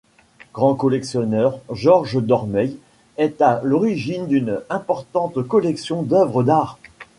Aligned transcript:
Grand 0.51 0.73
collectionneur, 0.73 1.59
Georges 1.71 2.17
Dormeuil 2.25 2.75
est 3.17 3.39
à 3.39 3.61
l’origine 3.63 4.25
d’une 4.25 4.59
importante 4.71 5.47
collection 5.47 6.01
d’œuvres 6.01 6.41
d’art. 6.41 6.79